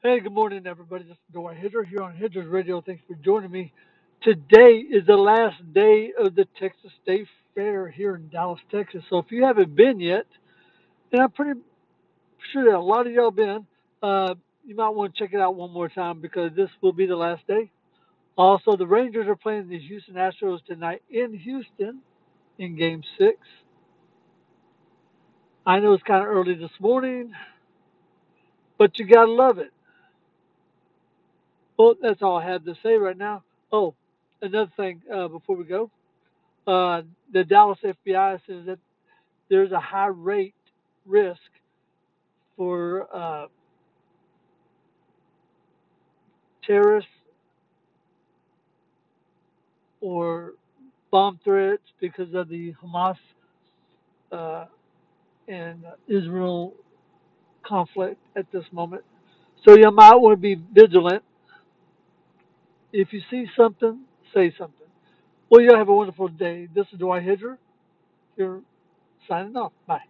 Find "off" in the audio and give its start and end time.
69.56-69.72